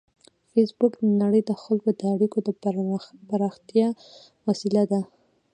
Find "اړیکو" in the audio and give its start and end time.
2.13-2.39